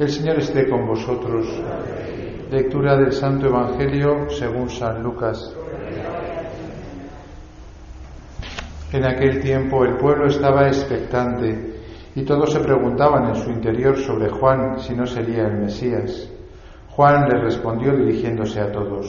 El 0.00 0.08
Señor 0.08 0.38
esté 0.38 0.66
con 0.68 0.86
vosotros. 0.86 1.46
Lectura 2.50 2.96
del 2.96 3.12
Santo 3.12 3.48
Evangelio 3.48 4.30
según 4.30 4.70
San 4.70 5.02
Lucas. 5.02 5.54
En 8.92 9.04
aquel 9.04 9.40
tiempo 9.40 9.84
el 9.84 9.98
pueblo 9.98 10.26
estaba 10.26 10.66
expectante 10.68 11.80
y 12.14 12.24
todos 12.24 12.52
se 12.52 12.60
preguntaban 12.60 13.28
en 13.28 13.34
su 13.36 13.50
interior 13.50 13.96
sobre 13.98 14.30
Juan 14.30 14.78
si 14.78 14.94
no 14.94 15.04
sería 15.04 15.46
el 15.46 15.58
Mesías. 15.58 16.32
Juan 16.88 17.28
le 17.28 17.42
respondió 17.42 17.94
dirigiéndose 17.94 18.58
a 18.60 18.72
todos, 18.72 19.06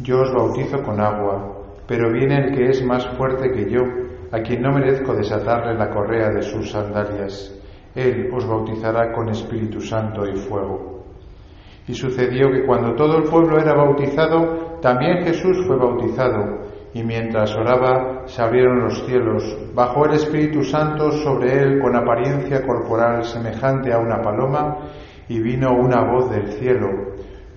Yo 0.00 0.20
os 0.20 0.32
bautizo 0.32 0.82
con 0.82 1.00
agua, 1.00 1.62
pero 1.86 2.12
viene 2.12 2.36
el 2.44 2.56
que 2.56 2.70
es 2.70 2.84
más 2.84 3.06
fuerte 3.16 3.52
que 3.52 3.70
yo, 3.70 3.82
a 4.30 4.40
quien 4.40 4.62
no 4.62 4.72
merezco 4.72 5.14
desatarle 5.14 5.74
la 5.74 5.90
correa 5.90 6.30
de 6.30 6.42
sus 6.42 6.70
sandalias. 6.70 7.57
Él 7.94 8.30
os 8.32 8.46
bautizará 8.46 9.12
con 9.12 9.28
Espíritu 9.28 9.80
Santo 9.80 10.26
y 10.26 10.36
fuego. 10.36 11.04
Y 11.86 11.94
sucedió 11.94 12.50
que 12.50 12.66
cuando 12.66 12.94
todo 12.94 13.18
el 13.18 13.24
pueblo 13.24 13.58
era 13.58 13.74
bautizado, 13.74 14.78
también 14.80 15.24
Jesús 15.24 15.66
fue 15.66 15.76
bautizado, 15.76 16.66
y 16.92 17.02
mientras 17.02 17.54
oraba 17.56 18.26
se 18.26 18.42
abrieron 18.42 18.84
los 18.84 19.04
cielos, 19.04 19.42
bajó 19.74 20.04
el 20.06 20.14
Espíritu 20.14 20.62
Santo 20.62 21.10
sobre 21.10 21.62
él 21.62 21.80
con 21.80 21.96
apariencia 21.96 22.66
corporal 22.66 23.24
semejante 23.24 23.92
a 23.92 23.98
una 23.98 24.20
paloma, 24.20 24.76
y 25.28 25.40
vino 25.40 25.72
una 25.72 26.02
voz 26.04 26.30
del 26.30 26.52
cielo, 26.52 26.88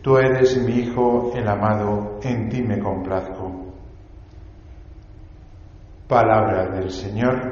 Tú 0.01 0.17
eres 0.17 0.57
mi 0.57 0.79
Hijo 0.79 1.31
el 1.35 1.47
amado, 1.47 2.19
en 2.23 2.49
ti 2.49 2.63
me 2.63 2.79
complazco. 2.79 3.67
Palabra 6.07 6.69
del 6.69 6.89
Señor. 6.89 7.51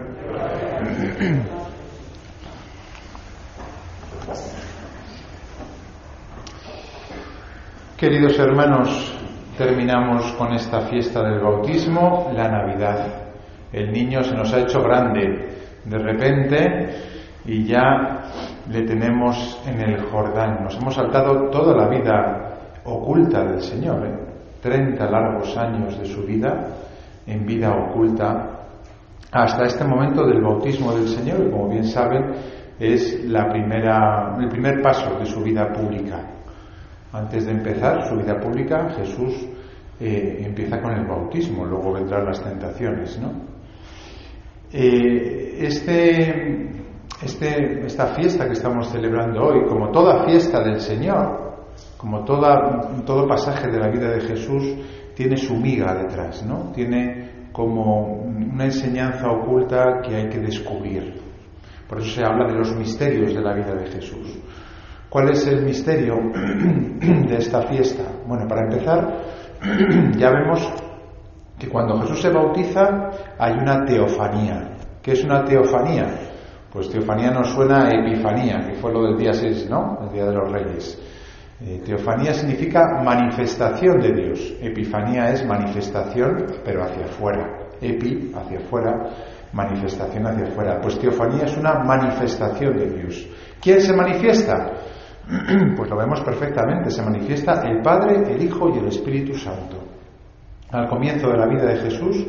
Queridos 8.00 8.40
hermanos, 8.40 9.14
terminamos 9.58 10.32
con 10.38 10.54
esta 10.54 10.88
fiesta 10.88 11.22
del 11.22 11.42
bautismo, 11.42 12.32
la 12.34 12.48
Navidad. 12.48 13.08
El 13.74 13.92
niño 13.92 14.24
se 14.24 14.34
nos 14.36 14.54
ha 14.54 14.62
hecho 14.62 14.82
grande 14.82 15.50
de 15.84 15.98
repente 15.98 16.96
y 17.44 17.66
ya 17.66 18.24
le 18.70 18.84
tenemos 18.84 19.62
en 19.68 19.82
el 19.82 20.02
Jordán. 20.04 20.64
Nos 20.64 20.78
hemos 20.78 20.96
saltado 20.96 21.50
toda 21.50 21.76
la 21.76 21.90
vida 21.90 22.80
oculta 22.86 23.44
del 23.44 23.62
Señor, 23.62 24.08
¿eh? 24.08 24.18
30 24.62 25.06
largos 25.12 25.58
años 25.58 26.00
de 26.00 26.06
su 26.06 26.24
vida 26.24 26.68
en 27.28 27.46
vida 27.46 27.70
oculta 27.70 28.62
hasta 29.30 29.66
este 29.66 29.84
momento 29.84 30.26
del 30.26 30.42
bautismo 30.42 30.94
del 30.94 31.10
Señor, 31.10 31.44
que 31.44 31.52
como 31.52 31.68
bien 31.68 31.84
saben 31.84 32.32
es 32.80 33.26
la 33.26 33.50
primera, 33.50 34.38
el 34.40 34.48
primer 34.48 34.82
paso 34.82 35.20
de 35.20 35.26
su 35.26 35.42
vida 35.42 35.68
pública. 35.74 36.39
Antes 37.12 37.46
de 37.46 37.52
empezar 37.52 38.08
su 38.08 38.16
vida 38.16 38.40
pública, 38.40 38.90
Jesús 38.92 39.48
eh, 40.00 40.44
empieza 40.46 40.80
con 40.82 40.94
el 40.94 41.06
bautismo, 41.06 41.66
luego 41.66 41.94
vendrán 41.94 42.26
las 42.26 42.42
tentaciones. 42.42 43.20
¿no? 43.20 43.32
Eh, 44.72 45.58
este, 45.62 46.70
este, 47.22 47.86
esta 47.86 48.08
fiesta 48.16 48.46
que 48.46 48.54
estamos 48.54 48.90
celebrando 48.90 49.44
hoy, 49.44 49.66
como 49.68 49.90
toda 49.92 50.26
fiesta 50.26 50.64
del 50.64 50.80
Señor, 50.80 51.50
como 51.98 52.24
todo 52.24 53.28
pasaje 53.28 53.68
de 53.68 53.80
la 53.80 53.90
vida 53.90 54.12
de 54.12 54.22
Jesús, 54.22 54.76
tiene 55.16 55.36
su 55.36 55.56
miga 55.56 55.94
detrás, 55.96 56.46
¿no? 56.46 56.72
Tiene 56.72 57.50
como 57.52 58.24
una 58.24 58.66
enseñanza 58.66 59.30
oculta 59.30 60.00
que 60.02 60.16
hay 60.16 60.30
que 60.30 60.40
descubrir. 60.40 61.14
Por 61.90 62.00
eso 62.00 62.16
se 62.16 62.24
habla 62.24 62.48
de 62.48 62.58
los 62.58 62.74
misterios 62.76 63.34
de 63.34 63.42
la 63.42 63.54
vida 63.54 63.74
de 63.74 63.88
Jesús. 63.88 64.40
¿Cuál 65.10 65.30
es 65.32 65.48
el 65.48 65.64
misterio 65.64 66.16
de 67.02 67.36
esta 67.36 67.64
fiesta? 67.64 68.04
Bueno, 68.28 68.48
para 68.48 68.62
empezar, 68.62 69.22
ya 70.18 70.30
vemos 70.30 70.72
que 71.58 71.68
cuando 71.68 72.00
Jesús 72.02 72.22
se 72.22 72.30
bautiza 72.30 73.10
hay 73.40 73.54
una 73.54 73.84
teofanía. 73.86 74.70
¿Qué 75.02 75.14
es 75.14 75.24
una 75.24 75.44
teofanía? 75.44 76.06
Pues 76.72 76.90
teofanía 76.90 77.32
nos 77.32 77.50
suena 77.50 77.88
a 77.88 77.90
epifanía, 77.90 78.60
que 78.60 78.76
fue 78.76 78.94
lo 78.94 79.08
del 79.08 79.18
día 79.18 79.34
6, 79.34 79.68
¿no? 79.70 79.98
El 80.04 80.14
día 80.14 80.26
de 80.26 80.34
los 80.34 80.52
reyes. 80.52 81.02
Eh, 81.62 81.82
teofanía 81.84 82.34
significa 82.34 83.02
manifestación 83.04 84.00
de 84.00 84.14
Dios. 84.14 84.54
Epifanía 84.62 85.32
es 85.32 85.44
manifestación, 85.46 86.46
pero 86.64 86.84
hacia 86.84 87.06
afuera. 87.06 87.72
Epi, 87.82 88.32
hacia 88.36 88.60
afuera, 88.60 89.10
manifestación 89.54 90.28
hacia 90.28 90.46
afuera. 90.46 90.80
Pues 90.80 91.00
teofanía 91.00 91.46
es 91.46 91.58
una 91.58 91.80
manifestación 91.80 92.78
de 92.78 92.90
Dios. 92.92 93.28
¿Quién 93.60 93.82
se 93.82 93.94
manifiesta? 93.94 94.72
Pues 95.76 95.90
lo 95.90 95.98
vemos 95.98 96.22
perfectamente. 96.22 96.90
Se 96.90 97.04
manifiesta 97.04 97.62
el 97.68 97.82
Padre, 97.82 98.34
el 98.34 98.42
Hijo 98.42 98.70
y 98.70 98.80
el 98.80 98.88
Espíritu 98.88 99.36
Santo. 99.36 99.78
Al 100.72 100.88
comienzo 100.88 101.30
de 101.30 101.38
la 101.38 101.48
vida 101.48 101.66
de 101.66 101.78
Jesús, 101.78 102.28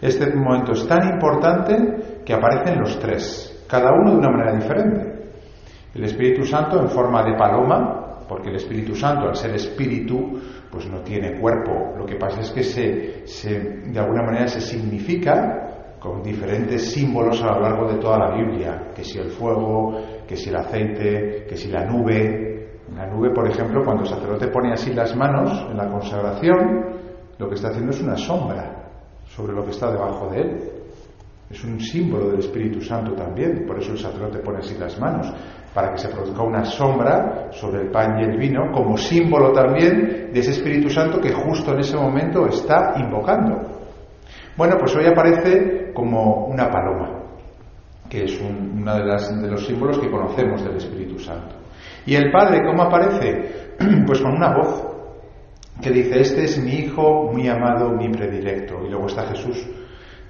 este 0.00 0.34
momento 0.34 0.72
es 0.72 0.86
tan 0.86 1.08
importante 1.08 2.22
que 2.24 2.32
aparecen 2.32 2.80
los 2.80 2.98
tres, 2.98 3.64
cada 3.68 3.92
uno 3.92 4.12
de 4.12 4.18
una 4.18 4.30
manera 4.30 4.52
diferente. 4.52 5.10
El 5.94 6.04
Espíritu 6.04 6.44
Santo 6.44 6.80
en 6.80 6.88
forma 6.88 7.22
de 7.24 7.36
paloma, 7.36 8.18
porque 8.28 8.50
el 8.50 8.56
Espíritu 8.56 8.94
Santo, 8.94 9.28
al 9.28 9.34
ser 9.34 9.54
espíritu, 9.56 10.40
pues 10.70 10.88
no 10.88 11.00
tiene 11.00 11.40
cuerpo. 11.40 11.94
Lo 11.98 12.06
que 12.06 12.14
pasa 12.14 12.40
es 12.40 12.50
que 12.52 12.62
se, 12.62 13.26
se, 13.26 13.58
de 13.58 13.98
alguna 13.98 14.22
manera 14.22 14.46
se 14.46 14.60
significa 14.60 15.70
con 15.98 16.22
diferentes 16.22 16.92
símbolos 16.92 17.42
a 17.42 17.54
lo 17.54 17.60
largo 17.60 17.92
de 17.92 17.98
toda 17.98 18.18
la 18.18 18.34
Biblia, 18.34 18.92
que 18.94 19.04
si 19.04 19.18
el 19.18 19.30
fuego, 19.30 20.00
que 20.30 20.36
si 20.36 20.48
el 20.48 20.54
aceite, 20.54 21.44
que 21.48 21.56
si 21.56 21.68
la 21.68 21.84
nube. 21.84 22.78
La 22.94 23.04
nube, 23.04 23.34
por 23.34 23.50
ejemplo, 23.50 23.82
cuando 23.84 24.04
el 24.04 24.08
sacerdote 24.08 24.46
pone 24.46 24.72
así 24.72 24.94
las 24.94 25.16
manos 25.16 25.66
en 25.68 25.76
la 25.76 25.88
consagración, 25.88 26.86
lo 27.36 27.48
que 27.48 27.56
está 27.56 27.70
haciendo 27.70 27.90
es 27.90 28.00
una 28.00 28.16
sombra 28.16 28.92
sobre 29.24 29.52
lo 29.52 29.64
que 29.64 29.72
está 29.72 29.90
debajo 29.90 30.28
de 30.28 30.40
él. 30.40 30.60
Es 31.50 31.64
un 31.64 31.80
símbolo 31.80 32.30
del 32.30 32.38
Espíritu 32.38 32.80
Santo 32.80 33.12
también, 33.14 33.66
por 33.66 33.80
eso 33.80 33.90
el 33.90 33.98
sacerdote 33.98 34.38
pone 34.38 34.58
así 34.58 34.78
las 34.78 35.00
manos, 35.00 35.32
para 35.74 35.90
que 35.90 35.98
se 35.98 36.08
produzca 36.10 36.44
una 36.44 36.64
sombra 36.64 37.48
sobre 37.50 37.82
el 37.82 37.90
pan 37.90 38.20
y 38.20 38.22
el 38.22 38.38
vino, 38.38 38.70
como 38.72 38.96
símbolo 38.96 39.50
también 39.50 40.30
de 40.32 40.38
ese 40.38 40.52
Espíritu 40.52 40.88
Santo 40.90 41.20
que 41.20 41.32
justo 41.32 41.72
en 41.72 41.80
ese 41.80 41.96
momento 41.96 42.46
está 42.46 42.94
invocando. 43.00 43.62
Bueno, 44.56 44.76
pues 44.78 44.94
hoy 44.94 45.06
aparece 45.06 45.92
como 45.92 46.46
una 46.46 46.70
paloma, 46.70 47.19
que 48.10 48.24
es 48.24 48.40
uno 48.40 48.94
de, 48.96 49.04
de 49.04 49.50
los 49.50 49.64
símbolos 49.64 49.98
que 49.98 50.10
conocemos 50.10 50.62
del 50.64 50.76
Espíritu 50.76 51.18
Santo. 51.20 51.54
¿Y 52.04 52.16
el 52.16 52.30
Padre 52.30 52.62
cómo 52.66 52.82
aparece? 52.82 53.70
Pues 54.06 54.20
con 54.20 54.34
una 54.34 54.54
voz 54.54 54.84
que 55.80 55.90
dice, 55.90 56.20
este 56.20 56.44
es 56.44 56.58
mi 56.58 56.72
Hijo, 56.72 57.32
mi 57.32 57.48
amado, 57.48 57.90
mi 57.92 58.10
predilecto. 58.10 58.84
Y 58.84 58.90
luego 58.90 59.06
está 59.06 59.26
Jesús, 59.28 59.66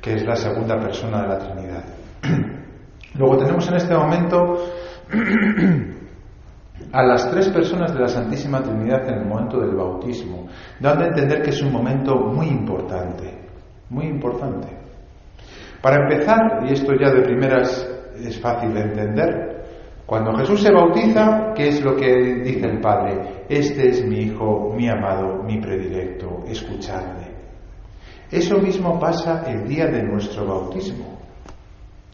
que 0.00 0.14
es 0.14 0.24
la 0.24 0.36
segunda 0.36 0.78
persona 0.78 1.22
de 1.22 1.28
la 1.28 1.38
Trinidad. 1.38 1.84
Luego 3.14 3.38
tenemos 3.38 3.66
en 3.68 3.74
este 3.74 3.92
momento 3.92 4.70
a 6.92 7.02
las 7.02 7.28
tres 7.28 7.48
personas 7.48 7.92
de 7.92 7.98
la 7.98 8.08
Santísima 8.08 8.62
Trinidad 8.62 9.08
en 9.08 9.14
el 9.14 9.26
momento 9.26 9.58
del 9.58 9.74
bautismo, 9.74 10.46
dando 10.78 11.04
a 11.04 11.08
entender 11.08 11.42
que 11.42 11.50
es 11.50 11.60
un 11.60 11.72
momento 11.72 12.14
muy 12.14 12.46
importante, 12.46 13.48
muy 13.88 14.06
importante. 14.06 14.79
Para 15.82 16.02
empezar, 16.02 16.62
y 16.68 16.72
esto 16.72 16.92
ya 16.94 17.10
de 17.10 17.22
primeras 17.22 17.88
es 18.22 18.38
fácil 18.40 18.74
de 18.74 18.80
entender, 18.80 19.50
cuando 20.04 20.34
Jesús 20.34 20.60
se 20.62 20.72
bautiza, 20.72 21.52
¿qué 21.54 21.68
es 21.68 21.82
lo 21.82 21.94
que 21.94 22.42
dice 22.42 22.66
el 22.66 22.80
Padre? 22.80 23.44
Este 23.48 23.90
es 23.90 24.04
mi 24.04 24.18
Hijo, 24.22 24.72
mi 24.76 24.88
amado, 24.88 25.42
mi 25.44 25.60
predilecto, 25.60 26.40
escuchadme. 26.48 27.30
Eso 28.30 28.58
mismo 28.58 28.98
pasa 28.98 29.44
el 29.46 29.68
día 29.68 29.86
de 29.86 30.02
nuestro 30.02 30.46
bautismo. 30.46 31.18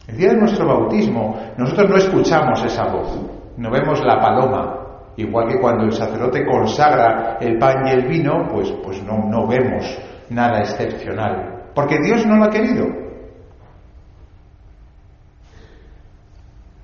El 0.07 0.15
día 0.15 0.29
de 0.29 0.37
nuestro 0.37 0.65
bautismo, 0.65 1.37
nosotros 1.57 1.89
no 1.89 1.97
escuchamos 1.97 2.63
esa 2.63 2.85
voz, 2.87 3.19
no 3.57 3.71
vemos 3.71 3.99
la 4.05 4.19
paloma, 4.19 4.77
igual 5.17 5.47
que 5.47 5.59
cuando 5.59 5.83
el 5.83 5.91
sacerdote 5.91 6.45
consagra 6.45 7.37
el 7.41 7.57
pan 7.57 7.87
y 7.87 7.89
el 7.89 8.07
vino, 8.07 8.47
pues, 8.51 8.71
pues 8.83 9.03
no, 9.03 9.25
no 9.27 9.47
vemos 9.47 9.85
nada 10.29 10.59
excepcional, 10.59 11.71
porque 11.73 11.97
Dios 11.99 12.25
no 12.25 12.37
lo 12.37 12.45
ha 12.45 12.49
querido. 12.49 13.06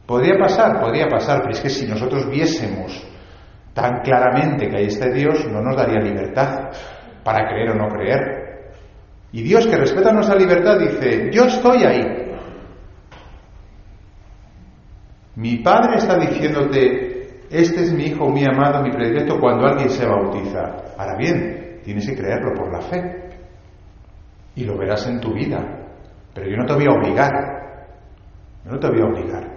Podría 0.06 0.38
pasar, 0.38 0.80
podría 0.80 1.08
pasar, 1.08 1.42
pero 1.42 1.52
es 1.52 1.62
que 1.62 1.70
si 1.70 1.88
nosotros 1.88 2.30
viésemos 2.30 3.08
tan 3.74 4.02
claramente 4.02 4.70
que 4.70 4.78
ahí 4.78 4.86
está 4.86 5.10
Dios, 5.10 5.48
no 5.50 5.62
nos 5.62 5.76
daría 5.76 6.00
libertad 6.00 6.70
para 7.24 7.48
creer 7.48 7.72
o 7.72 7.76
no 7.76 7.88
creer. 7.90 8.44
Y 9.32 9.42
Dios 9.42 9.66
que 9.66 9.78
respeta 9.78 10.14
nuestra 10.14 10.36
libertad 10.36 10.78
dice, 10.78 11.30
yo 11.32 11.46
estoy 11.46 11.84
ahí. 11.84 12.04
Mi 15.36 15.58
padre 15.58 15.98
está 15.98 16.18
diciéndote, 16.20 17.48
este 17.50 17.84
es 17.84 17.94
mi 17.94 18.06
hijo, 18.06 18.30
mi 18.30 18.46
amado, 18.46 18.84
mi 18.84 18.92
predilecto, 18.92 19.40
cuando 19.40 19.66
alguien 19.66 19.90
se 19.90 20.06
bautiza. 20.06 20.76
Ahora 20.98 21.16
bien, 21.18 21.80
tienes 21.84 22.08
que 22.08 22.16
creerlo 22.16 22.54
por 22.56 22.72
la 22.72 22.82
fe. 22.82 23.30
Y 24.56 24.66
lo 24.66 24.78
verás 24.78 25.08
en 25.08 25.20
tu 25.20 25.34
vida. 25.34 25.60
Pero 26.36 26.48
yo 26.48 26.58
no 26.58 26.66
te 26.66 26.74
voy 26.74 26.86
a 26.86 26.92
obligar. 26.92 27.32
Yo 28.66 28.72
no 28.72 28.80
te 28.80 28.88
voy 28.88 29.02
a 29.02 29.06
obligar. 29.06 29.53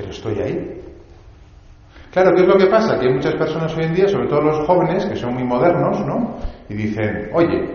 Pero 0.00 0.12
estoy 0.12 0.40
ahí. 0.40 0.80
Claro, 2.10 2.32
¿qué 2.34 2.42
es 2.42 2.48
lo 2.48 2.56
que 2.56 2.66
pasa? 2.66 2.98
Que 2.98 3.06
hay 3.06 3.14
muchas 3.14 3.34
personas 3.34 3.76
hoy 3.76 3.84
en 3.84 3.94
día, 3.94 4.08
sobre 4.08 4.26
todo 4.28 4.40
los 4.40 4.66
jóvenes, 4.66 5.06
que 5.06 5.14
son 5.14 5.34
muy 5.34 5.44
modernos, 5.44 6.04
¿no? 6.06 6.36
Y 6.68 6.74
dicen, 6.74 7.30
oye, 7.34 7.74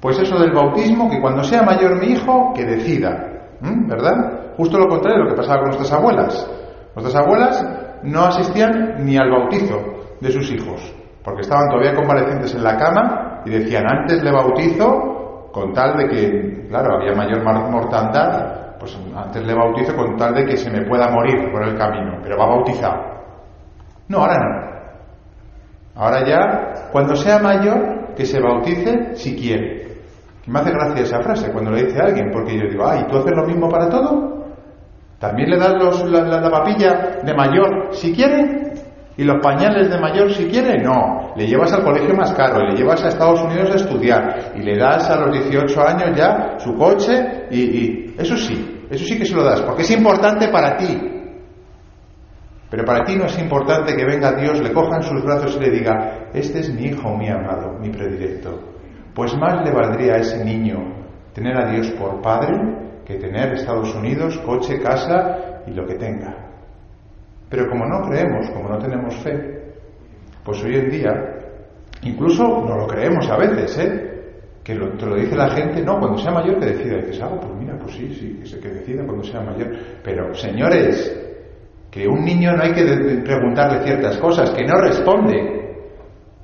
pues 0.00 0.18
eso 0.18 0.38
del 0.38 0.52
bautismo, 0.52 1.10
que 1.10 1.20
cuando 1.20 1.42
sea 1.42 1.62
mayor 1.62 2.00
mi 2.00 2.12
hijo, 2.12 2.52
que 2.54 2.64
decida, 2.64 3.58
¿verdad? 3.60 4.54
Justo 4.56 4.78
lo 4.78 4.88
contrario 4.88 5.18
de 5.18 5.24
lo 5.24 5.30
que 5.30 5.42
pasaba 5.42 5.60
con 5.60 5.70
nuestras 5.70 5.92
abuelas. 5.92 6.50
Nuestras 6.94 7.22
abuelas 7.22 7.66
no 8.04 8.24
asistían 8.24 9.04
ni 9.04 9.16
al 9.16 9.30
bautizo 9.30 9.78
de 10.20 10.30
sus 10.30 10.50
hijos, 10.52 10.94
porque 11.22 11.42
estaban 11.42 11.68
todavía 11.68 11.94
convalecientes 11.94 12.54
en 12.54 12.62
la 12.62 12.76
cama 12.76 13.42
y 13.44 13.50
decían, 13.50 13.84
antes 13.86 14.22
le 14.22 14.30
bautizo 14.30 15.50
con 15.52 15.72
tal 15.72 15.96
de 15.98 16.08
que, 16.08 16.68
claro, 16.68 16.96
había 16.96 17.14
mayor 17.14 17.42
mortandad, 17.70 18.57
pues 18.78 18.98
antes 19.16 19.44
le 19.44 19.54
bautizo 19.54 19.94
con 19.94 20.16
tal 20.16 20.34
de 20.34 20.46
que 20.46 20.56
se 20.56 20.70
me 20.70 20.86
pueda 20.86 21.10
morir 21.10 21.50
por 21.52 21.62
el 21.62 21.76
camino, 21.76 22.18
pero 22.22 22.36
va 22.38 22.46
bautizado. 22.46 23.18
No, 24.08 24.18
ahora 24.18 24.38
no. 24.38 24.68
Ahora 25.94 26.26
ya, 26.26 26.90
cuando 26.92 27.16
sea 27.16 27.40
mayor, 27.40 28.14
que 28.14 28.24
se 28.24 28.40
bautice 28.40 29.14
si 29.16 29.36
quiere. 29.36 29.88
me 30.46 30.60
hace 30.60 30.70
gracia 30.70 31.02
esa 31.02 31.20
frase 31.20 31.52
cuando 31.52 31.70
le 31.70 31.84
dice 31.84 31.98
alguien, 32.00 32.30
porque 32.32 32.56
yo 32.56 32.68
digo, 32.68 32.86
ay, 32.88 33.04
¿tú 33.08 33.18
haces 33.18 33.32
lo 33.34 33.46
mismo 33.46 33.68
para 33.68 33.88
todo? 33.88 34.46
¿También 35.18 35.50
le 35.50 35.58
das 35.58 36.04
la, 36.04 36.50
papilla 36.50 37.18
de 37.22 37.34
mayor 37.34 37.88
si 37.92 38.14
quiere? 38.14 38.67
¿Y 39.18 39.24
los 39.24 39.42
pañales 39.42 39.90
de 39.90 39.98
mayor 39.98 40.32
si 40.32 40.46
quiere? 40.46 40.80
No. 40.80 41.32
Le 41.34 41.44
llevas 41.48 41.72
al 41.72 41.82
colegio 41.82 42.14
más 42.14 42.32
caro, 42.34 42.64
le 42.64 42.76
llevas 42.76 43.02
a 43.04 43.08
Estados 43.08 43.42
Unidos 43.42 43.68
a 43.72 43.74
estudiar 43.74 44.52
y 44.54 44.62
le 44.62 44.78
das 44.78 45.10
a 45.10 45.16
los 45.16 45.32
18 45.32 45.82
años 45.82 46.16
ya 46.16 46.54
su 46.58 46.72
coche 46.76 47.48
y, 47.50 48.14
eso 48.16 48.36
sí, 48.36 48.86
eso 48.88 49.04
sí 49.04 49.18
que 49.18 49.24
se 49.24 49.34
lo 49.34 49.42
das, 49.42 49.60
porque 49.62 49.82
es 49.82 49.90
importante 49.90 50.46
para 50.48 50.76
ti, 50.76 50.96
pero 52.70 52.84
para 52.84 53.04
ti 53.04 53.16
no 53.16 53.24
es 53.24 53.36
importante 53.40 53.96
que 53.96 54.04
venga 54.04 54.36
Dios, 54.36 54.60
le 54.60 54.72
coja 54.72 54.98
en 54.98 55.02
sus 55.02 55.24
brazos 55.24 55.56
y 55.56 55.64
le 55.64 55.70
diga, 55.70 56.28
este 56.32 56.60
es 56.60 56.72
mi 56.72 56.84
hijo, 56.84 57.16
mi 57.16 57.28
amado, 57.28 57.76
mi 57.80 57.90
predilecto. 57.90 58.56
Pues 59.16 59.36
más 59.36 59.64
le 59.64 59.72
valdría 59.72 60.12
a 60.12 60.18
ese 60.18 60.44
niño 60.44 60.76
tener 61.32 61.56
a 61.56 61.68
Dios 61.72 61.90
por 61.98 62.22
padre 62.22 62.54
que 63.04 63.16
tener 63.16 63.54
Estados 63.54 63.92
Unidos, 63.96 64.38
coche, 64.46 64.80
casa 64.80 65.62
y 65.66 65.72
lo 65.72 65.84
que 65.86 65.94
tenga. 65.94 66.47
Pero 67.48 67.68
como 67.68 67.86
no 67.86 68.08
creemos, 68.08 68.50
como 68.50 68.68
no 68.68 68.78
tenemos 68.78 69.14
fe, 69.16 69.72
pues 70.44 70.62
hoy 70.62 70.76
en 70.76 70.90
día, 70.90 71.12
incluso 72.02 72.42
no 72.44 72.76
lo 72.76 72.86
creemos 72.86 73.28
a 73.28 73.36
veces, 73.36 73.78
¿eh? 73.78 74.08
que 74.62 74.74
te 74.74 75.06
lo 75.06 75.16
dice 75.16 75.34
la 75.34 75.48
gente, 75.50 75.82
no, 75.82 75.98
cuando 75.98 76.18
sea 76.18 76.30
mayor 76.30 76.58
que 76.60 76.66
decida. 76.66 76.96
Dices, 76.98 77.22
ah, 77.22 77.30
pues 77.40 77.54
mira, 77.58 77.78
pues 77.78 77.94
sí, 77.94 78.14
sí, 78.14 78.50
que, 78.50 78.60
que 78.60 78.68
decida 78.68 79.02
cuando 79.06 79.24
sea 79.24 79.40
mayor. 79.40 79.74
Pero, 80.04 80.34
señores, 80.34 81.18
que 81.90 82.06
un 82.06 82.22
niño 82.22 82.52
no 82.52 82.62
hay 82.62 82.72
que 82.72 82.84
preguntarle 83.24 83.82
ciertas 83.82 84.18
cosas, 84.18 84.50
que 84.50 84.64
no 84.64 84.78
responde. 84.78 85.58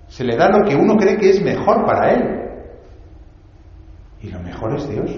Se 0.06 0.24
le 0.24 0.36
da 0.36 0.48
lo 0.48 0.64
que 0.66 0.74
uno 0.74 0.96
cree 0.96 1.18
que 1.18 1.30
es 1.30 1.42
mejor 1.42 1.84
para 1.84 2.12
él. 2.12 2.40
Y 4.22 4.30
lo 4.30 4.40
mejor 4.40 4.74
es 4.76 4.88
Dios. 4.88 5.10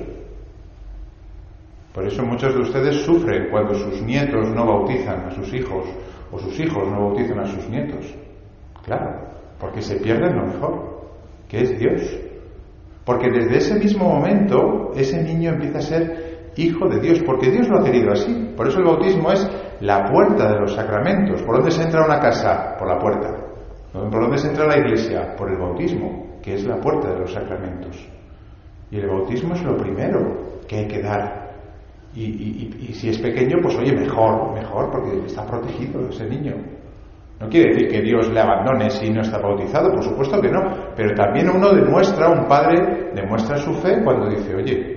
Por 1.97 2.07
eso 2.07 2.23
muchos 2.27 2.53
de 2.53 2.61
ustedes 2.61 3.07
sufren 3.07 3.49
cuando 3.51 3.73
sus 3.73 4.03
nietos 4.03 4.51
no 4.51 4.67
bautizan 4.67 5.29
a 5.29 5.31
sus 5.31 5.51
hijos 5.55 5.87
o 6.31 6.39
sus 6.39 6.61
hijos 6.61 6.87
no 6.89 7.07
bautizan 7.07 7.41
a 7.41 7.47
sus 7.47 7.67
nietos. 7.71 8.15
Claro, 8.85 9.19
porque 9.59 9.81
se 9.81 9.97
pierden 9.97 10.37
lo 10.37 10.45
mejor, 10.45 11.01
que 11.49 11.63
es 11.63 11.79
Dios. 11.79 12.03
Porque 13.03 13.31
desde 13.31 13.57
ese 13.57 13.75
mismo 13.79 14.13
momento 14.13 14.91
ese 14.95 15.23
niño 15.23 15.53
empieza 15.55 15.79
a 15.79 15.81
ser 15.81 16.53
hijo 16.57 16.87
de 16.87 17.01
Dios, 17.01 17.23
porque 17.25 17.51
Dios 17.51 17.67
lo 17.67 17.81
ha 17.81 17.85
querido 17.85 18.13
así. 18.13 18.53
Por 18.55 18.69
eso 18.69 18.81
el 18.81 18.85
bautismo 18.85 19.33
es 19.33 19.49
la 19.81 20.05
puerta 20.05 20.53
de 20.53 20.61
los 20.61 20.75
sacramentos. 20.75 21.43
¿Por 21.45 21.57
dónde 21.57 21.71
se 21.71 21.83
entra 21.83 22.05
una 22.05 22.21
casa? 22.21 22.77
Por 22.79 22.89
la 22.89 22.99
puerta. 22.99 23.35
¿Por 23.95 24.21
dónde 24.21 24.37
se 24.37 24.49
entra 24.49 24.67
la 24.67 24.77
iglesia? 24.77 25.35
Por 25.35 25.51
el 25.51 25.57
bautismo, 25.57 26.41
que 26.43 26.57
es 26.57 26.67
la 26.67 26.77
puerta 26.77 27.09
de 27.09 27.21
los 27.21 27.33
sacramentos. 27.33 28.07
Y 28.91 28.99
el 28.99 29.09
bautismo 29.09 29.55
es 29.55 29.63
lo 29.63 29.79
primero 29.79 30.61
que 30.69 30.77
hay 30.77 30.89
que 30.89 31.01
dar. 31.01 31.46
Y, 32.17 32.95
si 32.95 33.11
es 33.11 33.19
pequeño, 33.19 33.59
pues 33.63 33.77
oye, 33.77 33.93
mejor, 33.93 34.55
mejor, 34.55 34.91
porque 34.91 35.27
está 35.27 35.45
protegido 35.45 36.09
ese 36.09 36.25
niño. 36.25 36.55
No 37.39 37.49
quiere 37.49 37.75
decir 37.75 37.89
que 37.91 38.01
Dios 38.01 38.33
le 38.33 38.41
abandone 38.41 38.89
si 38.89 39.11
no 39.11 39.21
está 39.21 39.39
bautizado, 39.39 39.91
por 39.91 40.03
supuesto 40.03 40.41
que 40.41 40.51
no, 40.51 40.63
pero 40.97 41.15
también 41.15 41.51
uno 41.51 41.75
demuestra, 41.75 42.31
un 42.31 42.47
padre 42.49 43.11
demuestra 43.15 43.59
su 43.59 43.75
fe 43.75 44.03
cuando 44.03 44.31
dice, 44.31 44.55
oye, 44.55 44.97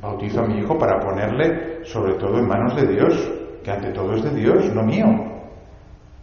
bautizo 0.00 0.40
a 0.40 0.46
mi 0.48 0.58
hijo 0.58 0.76
para 0.76 0.98
ponerle 0.98 1.84
sobre 1.84 2.14
todo 2.14 2.38
en 2.38 2.48
manos 2.48 2.74
de 2.74 2.88
Dios, 2.88 3.32
que 3.62 3.70
ante 3.70 3.92
todo 3.92 4.14
es 4.14 4.24
de 4.24 4.34
Dios, 4.34 4.74
no 4.74 4.82
mío. 4.82 5.06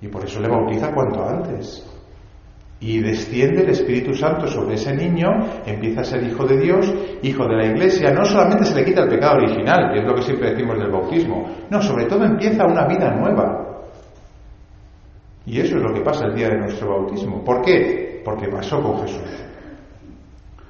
Y 0.02 0.10
por 0.10 0.26
eso 0.26 0.42
le 0.42 0.50
bautiza 0.50 0.94
cuanto 0.94 1.26
antes. 1.26 1.86
Y 2.82 3.02
desciende 3.02 3.64
el 3.64 3.70
Espíritu 3.72 4.14
Santo 4.14 4.48
sobre 4.48 4.76
ese 4.76 4.94
niño, 4.96 5.28
empieza 5.66 6.02
a 6.02 6.06
ser 6.06 6.24
hijo 6.24 6.46
de 6.46 6.58
Dios, 6.58 6.94
hijo 7.22 7.46
de 7.46 7.56
la 7.58 7.66
Iglesia. 7.66 8.12
No 8.12 8.24
solamente 8.24 8.66
se 8.66 8.76
le 8.76 8.86
quita 8.86 9.02
el 9.02 9.10
pecado 9.10 9.36
original, 9.36 9.92
que 9.92 10.00
es 10.00 10.06
lo 10.06 10.16
que 10.16 10.22
siempre 10.22 10.52
decimos 10.52 10.78
del 10.78 10.90
bautismo, 10.90 11.50
no, 11.70 11.82
sobre 11.82 12.06
todo 12.06 12.24
empieza 12.24 12.66
una 12.66 12.88
vida 12.88 13.14
nueva. 13.14 13.70
Y 15.46 15.60
eso 15.60 15.78
es 15.78 15.84
lo 15.84 15.94
que 15.94 16.02
pasa 16.02 16.28
el 16.28 16.36
día 16.36 16.50
de 16.50 16.58
nuestro 16.60 16.90
bautismo. 16.90 17.44
¿Por 17.44 17.62
qué? 17.62 18.22
Porque 18.24 18.48
pasó 18.48 18.82
con 18.82 19.00
Jesús. 19.02 19.44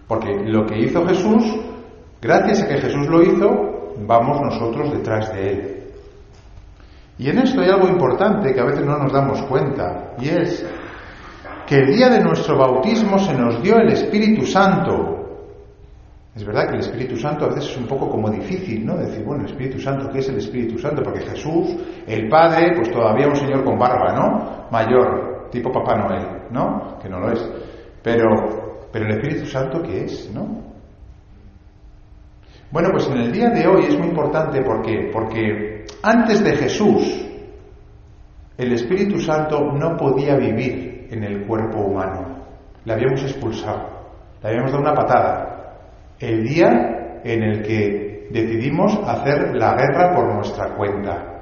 Porque 0.08 0.34
lo 0.46 0.66
que 0.66 0.80
hizo 0.80 1.06
Jesús, 1.06 1.44
gracias 2.20 2.64
a 2.64 2.68
que 2.68 2.78
Jesús 2.80 3.08
lo 3.08 3.22
hizo, 3.22 3.94
vamos 4.08 4.42
nosotros 4.42 4.92
detrás 4.94 5.32
de 5.34 5.50
él. 5.52 5.76
Y 7.20 7.30
en 7.30 7.38
esto 7.40 7.62
hay 7.62 7.70
algo 7.70 7.90
importante 7.90 8.54
que 8.54 8.60
a 8.62 8.66
veces 8.66 8.86
no 8.86 8.98
nos 8.98 9.12
damos 9.12 9.42
cuenta, 9.44 10.14
y 10.20 10.30
es 10.30 10.66
que 11.70 11.76
el 11.76 11.96
día 11.96 12.10
de 12.10 12.20
nuestro 12.20 12.58
bautismo 12.58 13.20
se 13.20 13.32
nos 13.36 13.62
dio 13.62 13.78
el 13.78 13.90
Espíritu 13.90 14.44
Santo. 14.44 15.18
Es 16.36 16.44
verdad 16.44 16.68
que 16.68 16.74
el 16.74 16.80
Espíritu 16.80 17.16
Santo 17.16 17.46
a 17.46 17.50
veces 17.50 17.70
es 17.70 17.78
un 17.78 17.86
poco 17.86 18.10
como 18.10 18.28
difícil, 18.28 18.84
¿no? 18.84 18.98
Decir, 18.98 19.24
bueno, 19.24 19.44
el 19.44 19.52
Espíritu 19.52 19.80
Santo, 19.80 20.10
¿qué 20.12 20.18
es 20.18 20.30
el 20.30 20.38
Espíritu 20.38 20.80
Santo? 20.80 21.04
Porque 21.04 21.20
Jesús, 21.20 21.76
el 22.08 22.28
Padre, 22.28 22.74
pues 22.76 22.90
todavía 22.90 23.28
un 23.28 23.36
señor 23.36 23.64
con 23.64 23.78
barba, 23.78 24.16
¿no? 24.16 24.68
Mayor, 24.72 25.50
tipo 25.52 25.72
Papá 25.72 25.96
Noel, 25.96 26.48
¿no? 26.50 26.98
Que 27.00 27.08
no 27.08 27.20
lo 27.20 27.34
es. 27.34 27.48
Pero, 28.02 28.88
pero 28.92 29.06
el 29.06 29.12
Espíritu 29.12 29.46
Santo, 29.46 29.84
¿qué 29.84 30.06
es, 30.06 30.32
no? 30.34 30.64
Bueno, 32.72 32.90
pues 32.92 33.08
en 33.10 33.18
el 33.18 33.32
día 33.32 33.52
de 33.52 33.68
hoy 33.68 33.86
es 33.90 33.96
muy 33.96 34.08
importante 34.08 34.64
porque, 34.64 35.12
porque 35.14 35.86
antes 36.02 36.44
de 36.44 36.56
Jesús 36.56 37.28
el 38.58 38.74
Espíritu 38.74 39.20
Santo 39.20 39.72
no 39.72 39.96
podía 39.96 40.36
vivir 40.36 40.89
en 41.10 41.24
el 41.24 41.46
cuerpo 41.46 41.80
humano. 41.80 42.38
Le 42.86 42.94
habíamos 42.94 43.22
expulsado, 43.24 43.90
le 44.42 44.50
habíamos 44.50 44.72
dado 44.72 44.84
una 44.84 44.94
patada. 44.94 45.76
El 46.20 46.44
día 46.44 47.22
en 47.24 47.44
el 47.44 47.62
que 47.64 48.28
decidimos 48.32 49.00
hacer 49.08 49.56
la 49.56 49.76
guerra 49.76 50.14
por 50.16 50.34
nuestra 50.34 50.76
cuenta. 50.76 51.42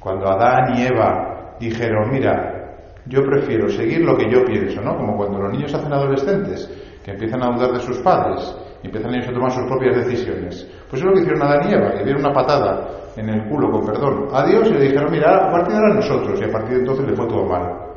Cuando 0.00 0.28
Adán 0.28 0.76
y 0.76 0.82
Eva 0.82 1.56
dijeron, 1.58 2.10
mira, 2.10 2.54
yo 3.06 3.22
prefiero 3.24 3.68
seguir 3.68 4.00
lo 4.00 4.16
que 4.16 4.30
yo 4.30 4.44
pienso, 4.44 4.80
¿no? 4.80 4.96
Como 4.96 5.16
cuando 5.16 5.38
los 5.38 5.52
niños 5.52 5.74
hacen 5.74 5.92
adolescentes, 5.92 6.70
que 7.04 7.12
empiezan 7.12 7.42
a 7.42 7.54
dudar 7.54 7.72
de 7.72 7.80
sus 7.80 7.98
padres 7.98 8.54
y 8.82 8.86
empiezan 8.86 9.14
ellos 9.14 9.28
a 9.28 9.32
tomar 9.32 9.50
sus 9.50 9.66
propias 9.66 9.96
decisiones. 9.96 10.66
Pues 10.88 11.00
es 11.00 11.06
lo 11.06 11.12
que 11.14 11.20
hicieron 11.20 11.42
Adán 11.42 11.70
y 11.70 11.74
Eva, 11.74 11.94
le 11.94 12.04
dieron 12.04 12.24
una 12.24 12.34
patada 12.34 12.88
en 13.16 13.28
el 13.28 13.48
culo, 13.48 13.70
con 13.70 13.86
perdón, 13.86 14.28
a 14.32 14.46
Dios 14.46 14.68
y 14.68 14.74
le 14.74 14.80
dijeron, 14.80 15.10
mira, 15.10 15.48
a 15.48 15.50
partir 15.50 15.74
de 15.74 15.78
ahora 15.78 15.94
nosotros, 15.94 16.40
y 16.40 16.44
a 16.44 16.52
partir 16.52 16.74
de 16.74 16.80
entonces 16.80 17.06
le 17.06 17.16
fue 17.16 17.26
todo 17.26 17.44
mal. 17.46 17.93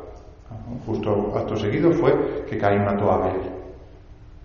Justo 0.88 1.36
acto 1.36 1.54
seguido 1.54 1.92
fue 1.92 2.46
que 2.48 2.56
Caín 2.56 2.82
mató 2.82 3.10
a 3.10 3.16
Abel. 3.16 3.42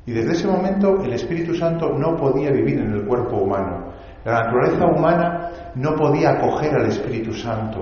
Y 0.06 0.12
desde 0.12 0.34
ese 0.34 0.48
momento 0.48 1.02
el 1.02 1.14
Espíritu 1.14 1.56
Santo 1.56 1.88
no 1.98 2.18
podía 2.18 2.52
vivir 2.52 2.80
en 2.80 2.92
el 2.92 3.06
cuerpo 3.06 3.38
humano. 3.38 3.94
La 4.26 4.44
naturaleza 4.44 4.86
humana 4.88 5.50
no 5.76 5.96
podía 5.96 6.32
acoger 6.32 6.76
al 6.76 6.88
Espíritu 6.88 7.34
Santo. 7.34 7.80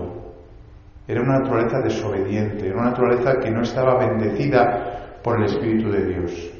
Era 1.07 1.21
una 1.21 1.39
naturaleza 1.39 1.79
desobediente, 1.79 2.67
era 2.67 2.75
una 2.75 2.91
naturaleza 2.91 3.39
que 3.39 3.49
no 3.49 3.63
estaba 3.63 3.97
bendecida 3.97 5.17
por 5.23 5.39
el 5.39 5.45
Espíritu 5.45 5.91
de 5.91 6.05
Dios. 6.05 6.51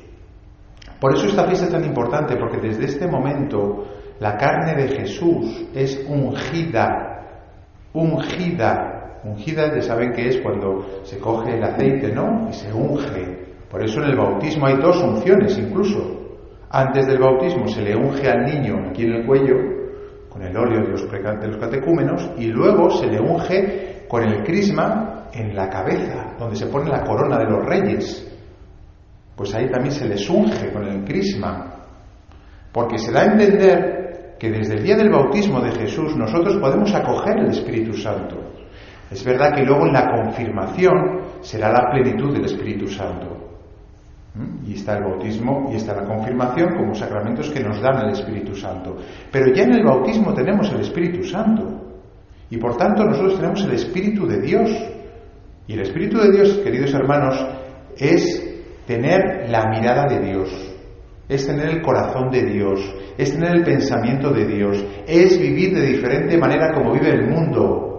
Por 1.00 1.14
eso 1.14 1.28
esta 1.28 1.46
fiesta 1.46 1.66
es 1.66 1.72
tan 1.72 1.86
importante, 1.86 2.36
porque 2.36 2.58
desde 2.58 2.86
este 2.86 3.08
momento 3.08 3.86
la 4.20 4.38
carne 4.38 4.74
de 4.74 4.88
Jesús 4.88 5.68
es 5.76 6.04
ungida, 6.10 7.28
ungida. 7.94 8.91
Ungida, 9.24 9.74
ya 9.76 9.82
saben 9.82 10.14
que 10.14 10.28
es 10.28 10.42
cuando 10.42 11.04
se 11.04 11.20
coge 11.20 11.56
el 11.56 11.64
aceite, 11.64 12.12
¿no? 12.12 12.48
Y 12.50 12.54
se 12.54 12.74
unge. 12.74 13.40
Por 13.70 13.84
eso 13.84 14.02
en 14.02 14.10
el 14.10 14.18
bautismo 14.18 14.66
hay 14.68 14.78
dos 14.78 15.02
unciones 15.02 15.58
incluso. 15.58 16.20
Antes 16.70 17.08
del 17.08 17.20
bautismo 17.20 17.68
se 17.68 17.82
le 17.82 17.96
unge 17.96 18.30
al 18.30 18.46
niño 18.46 18.90
aquí 18.90 19.04
en 19.04 19.14
el 19.14 19.26
cuello, 19.26 19.56
con 20.30 20.42
el 20.42 20.56
óleo 20.56 20.82
de 20.84 20.90
los, 20.90 21.12
de 21.12 21.48
los 21.48 21.58
catecúmenos, 21.58 22.32
y 22.38 22.48
luego 22.48 22.90
se 22.90 23.08
le 23.08 23.20
unge 23.20 24.06
con 24.08 24.24
el 24.24 24.44
crisma 24.44 25.28
en 25.34 25.56
la 25.56 25.70
cabeza, 25.70 26.36
donde 26.40 26.56
se 26.56 26.68
pone 26.68 26.90
la 26.90 27.04
corona 27.04 27.38
de 27.38 27.46
los 27.46 27.66
reyes 27.66 28.32
pues 29.42 29.56
ahí 29.56 29.72
también 29.72 29.92
se 29.92 30.08
les 30.08 30.30
unge 30.30 30.72
con 30.72 30.86
el 30.86 31.04
crisma, 31.04 31.74
porque 32.72 33.00
se 33.00 33.12
da 33.12 33.22
a 33.22 33.26
entender 33.26 34.36
que 34.38 34.52
desde 34.52 34.76
el 34.76 34.84
día 34.84 34.96
del 34.96 35.10
bautismo 35.10 35.60
de 35.62 35.72
Jesús 35.72 36.16
nosotros 36.16 36.58
podemos 36.58 36.94
acoger 36.94 37.40
el 37.40 37.50
Espíritu 37.50 37.94
Santo. 37.94 38.51
Es 39.12 39.26
verdad 39.26 39.54
que 39.54 39.64
luego 39.64 39.86
en 39.88 39.94
la 39.94 40.10
confirmación 40.10 41.22
será 41.42 41.72
la 41.72 41.92
plenitud 41.92 42.34
del 42.34 42.46
Espíritu 42.46 42.88
Santo. 42.88 43.38
¿Mm? 44.34 44.70
Y 44.70 44.76
está 44.76 44.98
el 44.98 45.04
bautismo 45.04 45.70
y 45.72 45.76
está 45.76 45.94
la 45.94 46.06
confirmación 46.06 46.76
como 46.78 46.96
sacramentos 46.96 47.50
que 47.50 47.62
nos 47.62 47.82
dan 47.82 48.06
el 48.06 48.14
Espíritu 48.14 48.56
Santo. 48.56 48.96
Pero 49.30 49.54
ya 49.54 49.64
en 49.64 49.74
el 49.74 49.84
bautismo 49.84 50.34
tenemos 50.34 50.72
el 50.72 50.80
Espíritu 50.80 51.24
Santo. 51.24 51.68
Y 52.50 52.58
por 52.58 52.78
tanto 52.78 53.04
nosotros 53.04 53.36
tenemos 53.36 53.64
el 53.66 53.74
Espíritu 53.74 54.26
de 54.26 54.40
Dios. 54.40 54.70
Y 55.68 55.74
el 55.74 55.82
Espíritu 55.82 56.18
de 56.18 56.32
Dios, 56.32 56.60
queridos 56.64 56.94
hermanos, 56.94 57.46
es 57.98 58.52
tener 58.86 59.50
la 59.50 59.70
mirada 59.70 60.08
de 60.08 60.20
Dios, 60.20 60.50
es 61.30 61.46
tener 61.46 61.68
el 61.70 61.82
corazón 61.82 62.30
de 62.30 62.44
Dios, 62.44 62.80
es 63.18 63.34
tener 63.34 63.58
el 63.58 63.64
pensamiento 63.64 64.32
de 64.32 64.46
Dios, 64.46 64.84
es 65.08 65.40
vivir 65.40 65.74
de 65.74 65.86
diferente 65.86 66.38
manera 66.38 66.74
como 66.74 66.94
vive 66.94 67.10
el 67.10 67.30
mundo. 67.30 67.91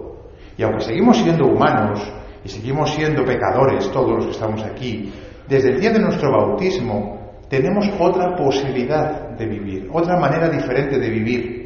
Y 0.57 0.63
aunque 0.63 0.83
seguimos 0.83 1.17
siendo 1.17 1.47
humanos 1.47 1.99
y 2.43 2.49
seguimos 2.49 2.91
siendo 2.91 3.23
pecadores, 3.25 3.89
todos 3.91 4.11
los 4.11 4.25
que 4.25 4.31
estamos 4.31 4.63
aquí, 4.63 5.11
desde 5.47 5.71
el 5.71 5.79
día 5.79 5.91
de 5.91 5.99
nuestro 5.99 6.31
bautismo 6.31 7.23
tenemos 7.49 7.89
otra 7.99 8.35
posibilidad 8.35 9.29
de 9.37 9.45
vivir, 9.45 9.89
otra 9.91 10.19
manera 10.19 10.49
diferente 10.49 10.97
de 10.97 11.09
vivir. 11.09 11.63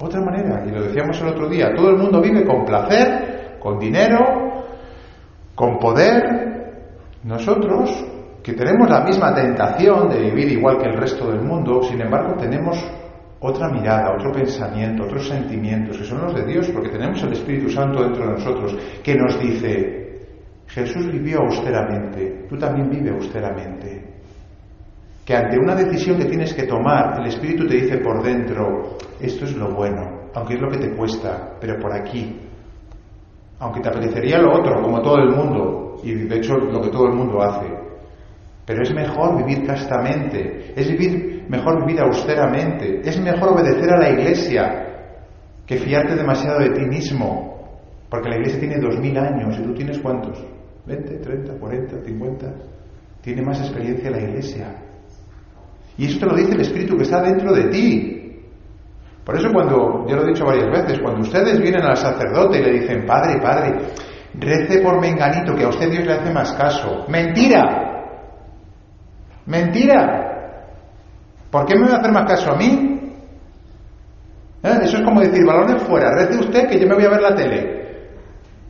Otra 0.00 0.20
manera, 0.20 0.64
y 0.64 0.70
lo 0.70 0.84
decíamos 0.84 1.20
el 1.20 1.28
otro 1.28 1.48
día, 1.48 1.74
todo 1.74 1.90
el 1.90 1.96
mundo 1.96 2.20
vive 2.20 2.44
con 2.44 2.64
placer, 2.64 3.56
con 3.58 3.78
dinero, 3.80 4.64
con 5.56 5.78
poder. 5.78 6.46
Nosotros, 7.24 8.04
que 8.42 8.52
tenemos 8.52 8.88
la 8.88 9.00
misma 9.00 9.34
tentación 9.34 10.08
de 10.08 10.20
vivir 10.20 10.52
igual 10.52 10.78
que 10.78 10.88
el 10.88 10.96
resto 10.96 11.28
del 11.28 11.40
mundo, 11.40 11.82
sin 11.82 12.00
embargo 12.00 12.34
tenemos 12.38 12.78
otra 13.40 13.68
mirada, 13.68 14.14
otro 14.16 14.32
pensamiento, 14.32 15.04
otros 15.04 15.28
sentimientos, 15.28 15.96
que 15.96 16.04
son 16.04 16.22
los 16.22 16.34
de 16.34 16.44
Dios, 16.44 16.68
porque 16.70 16.88
tenemos 16.88 17.22
el 17.22 17.32
Espíritu 17.32 17.70
Santo 17.70 18.02
dentro 18.02 18.26
de 18.26 18.32
nosotros, 18.32 18.76
que 19.02 19.14
nos 19.14 19.40
dice, 19.40 20.08
Jesús 20.66 21.10
vivió 21.10 21.40
austeramente, 21.40 22.46
tú 22.48 22.56
también 22.56 22.90
vive 22.90 23.10
austeramente. 23.10 24.04
Que 25.24 25.36
ante 25.36 25.58
una 25.58 25.74
decisión 25.74 26.18
que 26.18 26.24
tienes 26.24 26.52
que 26.54 26.64
tomar, 26.64 27.20
el 27.20 27.26
Espíritu 27.26 27.66
te 27.66 27.74
dice 27.74 27.98
por 27.98 28.22
dentro, 28.22 28.96
esto 29.20 29.44
es 29.44 29.56
lo 29.56 29.74
bueno, 29.74 30.30
aunque 30.34 30.54
es 30.54 30.60
lo 30.60 30.70
que 30.70 30.78
te 30.78 30.96
cuesta, 30.96 31.56
pero 31.60 31.78
por 31.78 31.92
aquí. 31.92 32.40
Aunque 33.60 33.80
te 33.80 33.88
apetecería 33.88 34.38
lo 34.38 34.58
otro, 34.58 34.80
como 34.82 35.00
todo 35.02 35.18
el 35.18 35.30
mundo, 35.30 36.00
y 36.02 36.12
de 36.12 36.36
hecho 36.36 36.56
lo 36.56 36.80
que 36.80 36.90
todo 36.90 37.06
el 37.06 37.14
mundo 37.14 37.42
hace. 37.42 37.66
Pero 38.64 38.82
es 38.82 38.94
mejor 38.94 39.36
vivir 39.36 39.66
castamente, 39.66 40.72
es 40.76 40.88
vivir, 40.88 41.37
mejor 41.48 41.84
vivir 41.86 42.00
austeramente, 42.00 43.00
es 43.04 43.20
mejor 43.20 43.54
obedecer 43.54 43.90
a 43.92 43.98
la 43.98 44.10
iglesia 44.10 44.84
que 45.66 45.76
fiarte 45.76 46.14
demasiado 46.14 46.60
de 46.60 46.70
ti 46.70 46.84
mismo, 46.86 47.82
porque 48.08 48.28
la 48.28 48.36
iglesia 48.36 48.60
tiene 48.60 48.78
dos 48.78 48.98
mil 48.98 49.16
años 49.18 49.58
y 49.58 49.62
tú 49.62 49.74
tienes 49.74 49.98
cuántos. 49.98 50.42
20, 50.86 51.18
30, 51.18 51.52
40, 51.58 52.04
50. 52.04 52.46
Tiene 53.20 53.42
más 53.42 53.60
experiencia 53.60 54.10
la 54.10 54.20
iglesia. 54.20 54.74
Y 55.98 56.06
eso 56.06 56.18
te 56.18 56.26
lo 56.26 56.34
dice 56.34 56.52
el 56.52 56.60
Espíritu 56.60 56.96
que 56.96 57.02
está 57.02 57.20
dentro 57.20 57.52
de 57.52 57.64
ti. 57.64 58.42
Por 59.24 59.36
eso 59.36 59.50
cuando, 59.52 60.06
ya 60.08 60.16
lo 60.16 60.22
he 60.22 60.28
dicho 60.28 60.46
varias 60.46 60.70
veces, 60.70 61.00
cuando 61.00 61.20
ustedes 61.20 61.60
vienen 61.60 61.82
al 61.82 61.96
sacerdote 61.96 62.60
y 62.60 62.62
le 62.62 62.72
dicen, 62.80 63.04
Padre, 63.04 63.38
Padre, 63.42 63.76
rece 64.38 64.80
por 64.80 64.98
menganito, 65.00 65.54
que 65.54 65.64
a 65.64 65.68
usted 65.68 65.90
Dios 65.90 66.06
le 66.06 66.14
hace 66.14 66.32
más 66.32 66.52
caso. 66.52 67.04
Mentira. 67.08 68.06
Mentira. 69.44 70.27
¿Por 71.50 71.66
qué 71.66 71.76
me 71.76 71.88
va 71.88 71.96
a 71.96 71.98
hacer 71.98 72.12
más 72.12 72.24
caso 72.24 72.52
a 72.52 72.56
mí? 72.56 73.14
¿Eh? 74.62 74.78
Eso 74.82 74.96
es 74.98 75.02
como 75.02 75.20
decir, 75.20 75.44
balones 75.46 75.82
fuera, 75.82 76.14
rece 76.14 76.38
usted 76.38 76.68
que 76.68 76.78
yo 76.78 76.86
me 76.86 76.94
voy 76.94 77.04
a 77.04 77.10
ver 77.10 77.22
la 77.22 77.34
tele. 77.34 77.78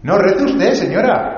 No, 0.02 0.18
rece 0.18 0.44
usted, 0.44 0.74
señora. 0.74 1.34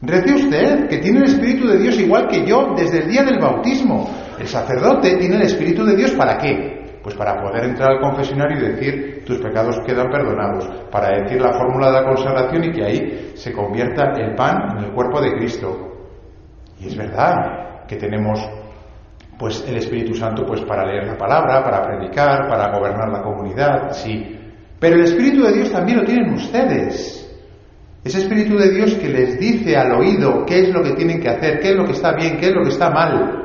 Rece 0.00 0.34
usted, 0.34 0.88
que 0.88 0.98
tiene 0.98 1.20
el 1.20 1.24
Espíritu 1.24 1.66
de 1.66 1.78
Dios 1.78 1.98
igual 1.98 2.28
que 2.28 2.46
yo 2.46 2.74
desde 2.76 3.02
el 3.02 3.08
día 3.08 3.22
del 3.22 3.38
bautismo. 3.38 4.08
El 4.38 4.46
sacerdote 4.46 5.16
tiene 5.16 5.36
el 5.36 5.42
Espíritu 5.42 5.84
de 5.84 5.96
Dios 5.96 6.12
para 6.12 6.38
qué? 6.38 7.00
Pues 7.02 7.14
para 7.16 7.42
poder 7.42 7.64
entrar 7.64 7.92
al 7.92 8.00
confesionario 8.00 8.58
y 8.58 8.72
decir 8.72 9.24
tus 9.26 9.38
pecados 9.38 9.78
quedan 9.86 10.10
perdonados, 10.10 10.66
para 10.90 11.18
decir 11.18 11.40
la 11.40 11.52
fórmula 11.52 11.88
de 11.88 12.00
la 12.00 12.04
consagración 12.04 12.64
y 12.64 12.72
que 12.72 12.84
ahí 12.84 13.32
se 13.34 13.52
convierta 13.52 14.12
el 14.16 14.34
pan 14.34 14.78
en 14.78 14.84
el 14.84 14.92
cuerpo 14.92 15.20
de 15.20 15.32
Cristo. 15.34 15.92
Y 16.80 16.88
es 16.88 16.96
verdad 16.96 17.84
que 17.86 17.96
tenemos 17.96 18.40
pues 19.38 19.64
el 19.66 19.76
Espíritu 19.76 20.14
Santo 20.14 20.44
pues 20.46 20.60
para 20.62 20.86
leer 20.86 21.06
la 21.06 21.16
palabra, 21.16 21.62
para 21.62 21.82
predicar, 21.82 22.48
para 22.48 22.76
gobernar 22.76 23.08
la 23.10 23.22
comunidad, 23.22 23.92
sí. 23.92 24.38
Pero 24.78 24.96
el 24.96 25.04
Espíritu 25.04 25.44
de 25.44 25.52
Dios 25.52 25.72
también 25.72 25.98
lo 25.98 26.04
tienen 26.04 26.32
ustedes. 26.34 27.20
Ese 28.04 28.18
Espíritu 28.18 28.58
de 28.58 28.70
Dios 28.70 28.94
que 28.94 29.08
les 29.08 29.38
dice 29.38 29.76
al 29.76 29.92
oído 29.92 30.44
qué 30.44 30.60
es 30.60 30.74
lo 30.74 30.82
que 30.82 30.92
tienen 30.92 31.20
que 31.20 31.30
hacer, 31.30 31.58
qué 31.60 31.70
es 31.70 31.76
lo 31.76 31.84
que 31.84 31.92
está 31.92 32.12
bien, 32.12 32.36
qué 32.36 32.48
es 32.48 32.54
lo 32.54 32.62
que 32.62 32.68
está 32.68 32.90
mal. 32.90 33.44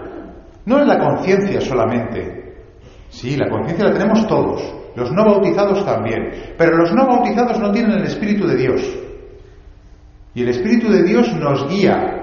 No 0.66 0.80
es 0.80 0.88
la 0.88 1.00
conciencia 1.00 1.62
solamente. 1.62 2.40
Sí, 3.10 3.38
la 3.38 3.50
conciencia 3.50 3.86
la 3.86 3.94
tenemos 3.94 4.28
todos, 4.28 4.62
los 4.96 5.12
no 5.12 5.26
bautizados 5.26 5.84
también, 5.86 6.54
pero 6.58 6.78
los 6.78 6.94
no 6.94 7.08
bautizados 7.08 7.60
no 7.60 7.72
tienen 7.72 7.94
el 7.94 8.04
Espíritu 8.04 8.46
de 8.46 8.56
Dios. 8.56 9.00
Y 10.36 10.44
el 10.44 10.50
Espíritu 10.50 10.92
de 10.92 11.04
Dios 11.04 11.34
nos 11.36 11.68
guía. 11.68 12.16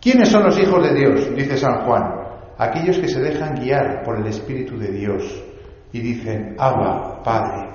¿Quiénes 0.00 0.28
son 0.28 0.44
los 0.44 0.58
hijos 0.58 0.82
de 0.82 0.94
Dios? 0.94 1.36
Dice 1.36 1.56
San 1.56 1.84
Juan. 1.84 2.17
Aquellos 2.58 2.98
que 2.98 3.08
se 3.08 3.20
dejan 3.20 3.54
guiar 3.54 4.02
por 4.04 4.18
el 4.18 4.26
Espíritu 4.26 4.76
de 4.76 4.88
Dios 4.88 5.44
y 5.92 6.00
dicen, 6.00 6.56
Abba, 6.58 7.22
Padre. 7.22 7.68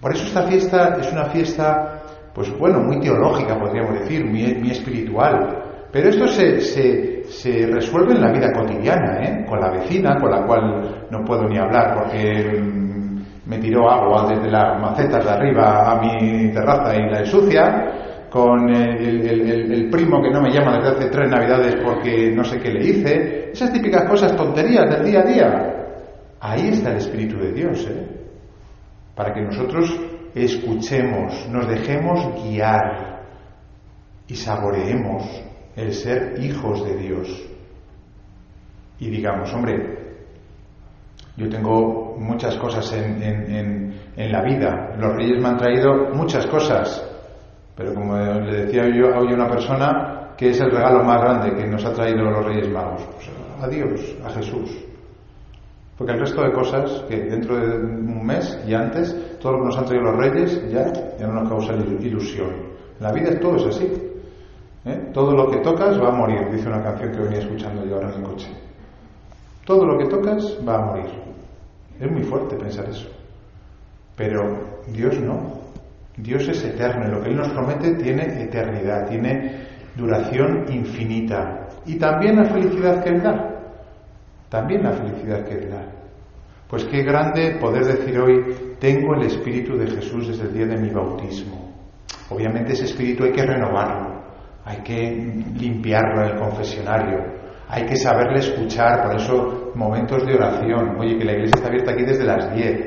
Por 0.00 0.14
eso 0.14 0.24
esta 0.24 0.44
fiesta 0.44 0.96
es 1.00 1.12
una 1.12 1.24
fiesta 1.26 1.98
pues 2.38 2.56
bueno, 2.56 2.78
muy 2.78 3.00
teológica, 3.00 3.58
podríamos 3.58 3.98
decir, 3.98 4.24
muy, 4.24 4.70
espiritual. 4.70 5.88
Pero 5.90 6.10
esto 6.10 6.28
se, 6.28 6.60
se, 6.60 7.66
resuelve 7.66 8.14
en 8.14 8.20
la 8.20 8.30
vida 8.30 8.52
cotidiana, 8.52 9.24
¿eh? 9.24 9.44
con 9.44 9.60
la 9.60 9.70
vecina, 9.72 10.16
con 10.20 10.30
la 10.30 10.46
cual 10.46 11.06
no 11.10 11.24
puedo 11.24 11.48
ni 11.48 11.58
hablar 11.58 11.96
porque 11.98 12.60
mm, 12.60 13.20
me 13.44 13.58
tiró 13.58 13.90
agua 13.90 14.28
desde 14.28 14.52
las 14.52 14.80
macetas 14.80 15.24
de 15.24 15.30
arriba 15.30 15.90
a 15.90 16.00
mi 16.00 16.52
terraza 16.52 16.94
y 16.94 17.10
la 17.10 17.20
ensucia, 17.20 18.07
con 18.30 18.68
el, 18.68 19.88
primo 19.90 20.22
que 20.22 20.30
no 20.30 20.40
me 20.40 20.50
llama 20.50 20.78
desde 20.78 20.96
hace 20.96 21.10
tres 21.10 21.30
navidades 21.30 21.76
porque 21.84 22.30
no 22.30 22.44
sé 22.44 22.58
qué 22.58 22.70
le 22.70 22.84
hice, 22.84 23.50
esas 23.52 23.72
típicas 23.72 24.08
cosas, 24.08 24.36
tonterías 24.36 24.90
del 24.90 25.04
día 25.04 25.20
a 25.20 25.24
día. 25.24 25.74
Ahí 26.40 26.68
está 26.68 26.90
el 26.90 26.98
Espíritu 26.98 27.38
de 27.38 27.52
Dios, 27.52 27.86
¿eh? 27.88 28.06
para 29.14 29.32
que 29.34 29.40
nosotros 29.40 29.98
escuchemos, 30.34 31.48
nos 31.50 31.66
dejemos 31.68 32.44
guiar 32.44 33.24
y 34.28 34.36
saboreemos 34.36 35.24
el 35.74 35.92
ser 35.92 36.38
hijos 36.40 36.84
de 36.84 36.96
Dios. 36.96 37.48
Y 39.00 39.10
digamos, 39.10 39.52
hombre, 39.54 39.98
yo 41.36 41.48
tengo 41.48 42.16
muchas 42.18 42.56
cosas 42.56 42.92
en, 42.92 43.94
la 44.16 44.42
vida, 44.42 44.96
los 44.98 45.14
reyes 45.14 45.40
me 45.40 45.48
han 45.48 45.56
traído 45.56 46.12
muchas 46.12 46.46
cosas, 46.46 47.07
pero 47.78 47.94
como 47.94 48.16
le 48.18 48.64
decía 48.64 48.88
yo 48.88 49.14
a 49.14 49.20
una 49.20 49.48
persona, 49.48 50.34
que 50.36 50.50
es 50.50 50.60
el 50.60 50.72
regalo 50.72 51.04
más 51.04 51.20
grande 51.20 51.54
que 51.54 51.64
nos 51.64 51.84
ha 51.84 51.92
traído 51.92 52.24
los 52.24 52.44
reyes 52.44 52.68
magos? 52.72 53.02
Pues 53.14 53.30
a 53.62 53.68
Dios, 53.68 54.16
a 54.24 54.30
Jesús. 54.30 54.84
Porque 55.96 56.12
el 56.12 56.18
resto 56.18 56.42
de 56.42 56.52
cosas 56.52 57.04
que 57.08 57.16
dentro 57.16 57.56
de 57.56 57.78
un 57.78 58.26
mes 58.26 58.58
y 58.66 58.74
antes, 58.74 59.38
todo 59.40 59.52
lo 59.52 59.58
que 59.60 59.64
nos 59.66 59.78
han 59.78 59.84
traído 59.84 60.10
los 60.10 60.16
reyes 60.16 60.72
ya, 60.72 60.92
ya 61.20 61.26
no 61.28 61.34
nos 61.34 61.48
causa 61.48 61.72
ilusión. 61.74 62.50
En 62.98 63.06
la 63.06 63.12
vida 63.12 63.38
todo 63.38 63.54
es 63.54 63.66
así. 63.66 63.86
¿eh? 64.84 65.10
Todo 65.14 65.36
lo 65.36 65.48
que 65.48 65.58
tocas 65.58 66.02
va 66.02 66.08
a 66.08 66.16
morir, 66.16 66.50
dice 66.50 66.66
una 66.66 66.82
canción 66.82 67.12
que 67.12 67.20
venía 67.20 67.38
escuchando 67.38 67.84
yo 67.84 67.94
ahora 67.94 68.12
en 68.12 68.14
el 68.14 68.28
coche. 68.28 68.48
Todo 69.64 69.86
lo 69.86 69.96
que 69.98 70.06
tocas 70.06 70.58
va 70.66 70.78
a 70.78 70.84
morir. 70.84 71.10
Es 72.00 72.10
muy 72.10 72.24
fuerte 72.24 72.56
pensar 72.56 72.88
eso. 72.88 73.08
Pero 74.16 74.80
Dios 74.88 75.16
no. 75.20 75.57
Dios 76.18 76.48
es 76.48 76.64
eterno 76.64 77.06
y 77.06 77.10
lo 77.10 77.22
que 77.22 77.30
Él 77.30 77.36
nos 77.36 77.48
promete 77.50 77.94
tiene 77.94 78.42
eternidad, 78.42 79.08
tiene 79.08 79.66
duración 79.96 80.64
infinita. 80.70 81.68
Y 81.86 81.96
también 81.96 82.36
la 82.36 82.44
felicidad 82.44 83.02
que 83.02 83.10
Él 83.10 83.22
da 83.22 83.48
también 84.48 84.82
la 84.82 84.92
felicidad 84.92 85.44
que 85.44 85.54
Él 85.54 85.70
da. 85.70 85.84
Pues 86.68 86.84
qué 86.84 87.02
grande 87.02 87.56
poder 87.60 87.84
decir 87.84 88.18
hoy, 88.18 88.76
tengo 88.78 89.14
el 89.14 89.26
Espíritu 89.26 89.76
de 89.76 89.86
Jesús 89.86 90.28
desde 90.28 90.44
el 90.44 90.54
día 90.54 90.66
de 90.66 90.76
mi 90.76 90.90
bautismo. 90.90 91.72
Obviamente 92.30 92.72
ese 92.72 92.84
Espíritu 92.84 93.24
hay 93.24 93.32
que 93.32 93.44
renovarlo, 93.44 94.22
hay 94.64 94.78
que 94.78 95.10
limpiarlo 95.58 96.22
en 96.22 96.30
el 96.32 96.38
confesionario, 96.38 97.18
hay 97.68 97.84
que 97.84 97.96
saberle 97.96 98.40
escuchar, 98.40 99.02
por 99.02 99.16
eso 99.16 99.72
momentos 99.74 100.26
de 100.26 100.34
oración. 100.34 100.96
Oye, 100.98 101.18
que 101.18 101.24
la 101.24 101.32
iglesia 101.32 101.54
está 101.56 101.68
abierta 101.68 101.92
aquí 101.92 102.04
desde 102.04 102.24
las 102.24 102.54
10. 102.54 102.80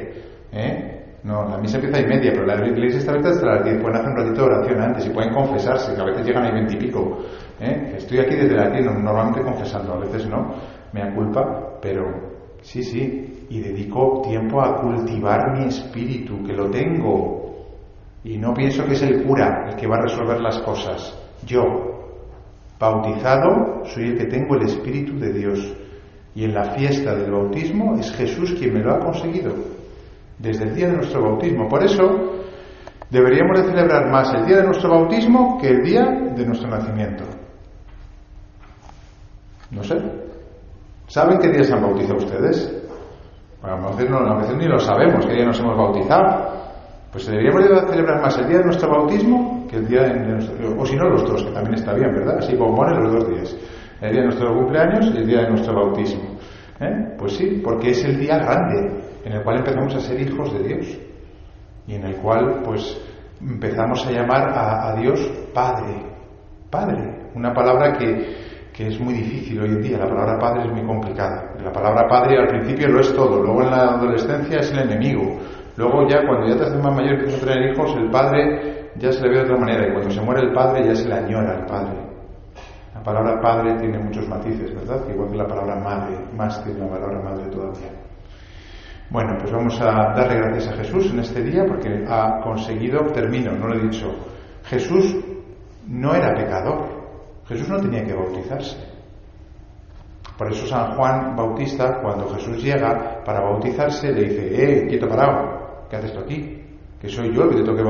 ¿eh? 0.54 1.01
No, 1.24 1.48
la 1.48 1.58
misa 1.58 1.78
empieza 1.78 1.98
a 1.98 2.02
y 2.02 2.08
media, 2.08 2.32
pero 2.34 2.46
la 2.46 2.56
iglesia 2.68 3.00
está 3.00 3.12
abierta 3.12 3.30
desde 3.30 3.46
las 3.46 3.64
10. 3.64 3.82
Pueden 3.82 3.98
hacer 3.98 4.10
un 4.10 4.18
ratito 4.18 4.42
de 4.42 4.48
oración 4.48 4.82
antes 4.82 5.06
y 5.06 5.10
pueden 5.12 5.34
confesarse, 5.34 5.94
que 5.94 6.02
a 6.02 6.06
veces 6.06 6.26
llegan 6.26 6.46
ahí 6.46 6.52
veintipico. 6.54 7.20
¿eh? 7.60 7.94
Estoy 7.98 8.20
aquí 8.20 8.36
desde 8.36 8.56
las 8.56 8.72
10, 8.72 8.86
normalmente 8.86 9.42
confesando, 9.42 9.94
a 9.94 10.00
veces 10.00 10.28
no 10.28 10.56
me 10.94 11.14
culpa, 11.14 11.78
pero 11.82 12.32
Sí, 12.62 12.84
sí, 12.84 13.48
y 13.50 13.60
dedico 13.60 14.22
tiempo 14.24 14.62
a 14.62 14.80
cultivar 14.80 15.58
mi 15.58 15.66
espíritu, 15.66 16.44
que 16.44 16.54
lo 16.54 16.70
tengo. 16.70 17.42
Y 18.24 18.38
no 18.38 18.54
pienso 18.54 18.86
que 18.86 18.94
es 18.94 19.02
el 19.02 19.24
cura 19.24 19.66
el 19.68 19.76
que 19.76 19.88
va 19.88 19.96
a 19.98 20.02
resolver 20.02 20.40
las 20.40 20.60
cosas. 20.60 21.18
Yo, 21.46 21.64
bautizado, 22.80 23.84
soy 23.86 24.10
el 24.10 24.18
que 24.18 24.26
tengo 24.26 24.56
el 24.56 24.68
espíritu 24.68 25.18
de 25.18 25.34
Dios. 25.34 25.76
Y 26.36 26.46
en 26.46 26.54
la 26.54 26.66
fiesta 26.76 27.16
del 27.16 27.32
bautismo 27.32 27.98
es 27.98 28.12
Jesús 28.12 28.54
quien 28.54 28.76
me 28.76 28.82
lo 28.82 28.94
ha 28.94 29.00
conseguido. 29.00 29.54
Desde 30.42 30.64
el 30.64 30.76
día 30.76 30.88
de 30.88 30.94
nuestro 30.98 31.22
bautismo. 31.22 31.68
Por 31.68 31.84
eso 31.84 32.02
deberíamos 33.12 33.62
de 33.62 33.68
celebrar 33.70 34.10
más 34.10 34.34
el 34.34 34.46
día 34.46 34.58
de 34.58 34.64
nuestro 34.64 34.90
bautismo 34.90 35.60
que 35.62 35.68
el 35.68 35.84
día 35.84 36.04
de 36.36 36.46
nuestro 36.46 36.68
nacimiento. 36.68 37.24
No 39.70 39.84
sé. 39.84 39.96
¿Saben 41.08 41.38
qué 41.40 41.50
día 41.50 41.64
se 41.64 41.74
han 41.74 41.82
bautizado 41.82 42.18
ustedes? 42.18 42.74
Bueno, 43.62 43.88
a, 43.88 43.92
veces 43.92 44.10
no, 44.10 44.58
ni 44.58 44.66
lo 44.66 44.80
sabemos, 44.80 45.26
qué 45.26 45.34
día 45.34 45.46
nos 45.46 45.60
hemos 45.60 45.78
bautizado. 45.78 46.62
Pues 47.12 47.28
deberíamos 47.28 47.64
de 47.64 47.88
celebrar 47.92 48.22
más 48.22 48.38
el 48.40 48.48
día 48.48 48.58
de 48.60 48.66
nuestro 48.66 48.90
bautismo 48.90 49.68
que 49.70 49.76
el 49.76 49.88
día 49.88 50.04
de 50.04 50.20
nuestro... 50.20 50.82
O 50.82 50.86
si 50.86 50.96
no, 50.96 51.10
los 51.10 51.24
dos, 51.24 51.44
que 51.44 51.52
también 51.52 51.76
está 51.76 51.94
bien, 51.94 52.12
¿verdad? 52.14 52.38
Así 52.40 52.56
como 52.58 52.76
ponen 52.76 53.04
los 53.04 53.14
dos 53.14 53.30
días. 53.30 53.56
El 54.02 54.12
día 54.12 54.22
de 54.22 54.28
nuestro 54.28 54.56
cumpleaños 54.56 55.12
y 55.14 55.18
el 55.18 55.28
día 55.28 55.42
de 55.42 55.50
nuestro 55.50 55.76
bautismo. 55.76 56.24
¿Eh? 56.80 57.16
Pues 57.20 57.34
sí, 57.34 57.62
porque 57.64 57.92
es 57.92 58.04
el 58.06 58.18
día 58.18 58.38
grande 58.38 59.11
en 59.24 59.34
el 59.34 59.44
cual 59.44 59.58
empezamos 59.58 59.96
a 59.96 60.00
ser 60.00 60.20
hijos 60.22 60.54
de 60.54 60.64
Dios. 60.64 61.00
Y 61.88 61.96
en 61.96 62.06
el 62.06 62.16
cual, 62.18 62.62
pues, 62.64 63.00
empezamos 63.42 64.06
a 64.06 64.12
llamar 64.12 64.50
a, 64.54 64.96
Dios 64.96 65.20
Padre. 65.54 66.06
Padre. 66.70 67.30
Una 67.36 67.54
palabra 67.54 67.94
que, 67.94 68.36
que 68.74 68.88
es 68.88 69.00
muy 69.00 69.14
difícil 69.14 69.62
hoy 69.62 69.70
en 69.70 69.82
día. 69.82 69.98
La 69.98 70.08
palabra 70.08 70.38
padre 70.40 70.66
es 70.68 70.72
muy 70.72 70.86
complicada. 70.86 71.54
La 71.64 71.72
palabra 71.72 72.08
padre 72.08 72.38
al 72.40 72.48
principio 72.48 72.88
lo 72.88 73.00
es 73.02 73.14
todo, 73.14 73.42
luego 73.42 73.64
en 73.64 73.72
la 73.72 73.96
adolescencia 73.96 74.60
es 74.60 74.72
el 74.72 74.80
enemigo. 74.80 75.40
Luego 75.78 76.08
ya 76.08 76.26
cuando 76.26 76.48
ya 76.48 76.58
te 76.58 76.64
haces 76.64 76.84
más 76.84 76.96
mayor 76.96 77.20
a 77.22 77.40
tener 77.40 77.72
hijos, 77.72 77.96
el 77.98 78.10
padre 78.10 78.92
ya 78.98 79.12
se 79.12 79.22
le 79.22 79.30
ve 79.30 79.36
de 79.38 79.44
otra 79.44 79.58
manera 79.58 79.88
y 79.88 79.94
cuando 79.94 80.12
se 80.12 80.22
muere 80.22 80.42
el 80.42 80.54
padre 80.54 80.86
ya 80.86 80.96
se 80.96 81.08
le 81.08 81.16
añora 81.16 81.58
al 81.58 81.66
padre. 81.66 82.12
La 82.94 83.02
palabra 83.02 83.42
padre 83.42 83.76
tiene 83.80 83.98
muchos 84.00 84.28
matices, 84.28 84.74
¿verdad? 84.76 85.02
Igual 85.10 85.32
que 85.32 85.38
la 85.38 85.48
palabra 85.48 85.76
madre, 85.76 86.18
más 86.36 86.60
que 86.60 86.74
la 86.74 86.88
palabra 86.88 87.22
madre 87.22 87.48
todavía. 87.50 88.01
Bueno, 89.12 89.36
pues 89.38 89.52
vamos 89.52 89.78
a 89.82 90.14
darle 90.16 90.38
gracias 90.38 90.70
a 90.70 90.78
Jesús 90.78 91.12
en 91.12 91.20
este 91.20 91.44
día 91.44 91.66
porque 91.68 92.06
ha 92.08 92.40
conseguido, 92.42 93.02
termino, 93.12 93.52
no 93.52 93.68
lo 93.68 93.76
he 93.76 93.90
dicho, 93.90 94.08
Jesús 94.64 95.18
no 95.86 96.16
era 96.16 96.34
pecador, 96.34 96.88
Jesús 97.46 97.68
no 97.68 97.82
tenía 97.82 98.06
que 98.06 98.14
bautizarse. 98.14 98.78
Por 100.38 100.50
eso 100.50 100.66
San 100.66 100.96
Juan 100.96 101.36
Bautista, 101.36 102.00
cuando 102.02 102.30
Jesús 102.30 102.64
llega 102.64 103.22
para 103.26 103.42
bautizarse, 103.42 104.14
le 104.14 104.30
dice, 104.30 104.46
eh, 104.54 104.88
quieto 104.88 105.10
parado, 105.10 105.88
¿qué 105.90 105.98
haces 105.98 106.14
tú 106.14 106.22
aquí? 106.22 106.64
Que 106.98 107.10
soy 107.10 107.36
yo 107.36 107.44
el 107.44 107.50
que 107.50 107.56
te 107.58 107.64
toque, 107.64 107.84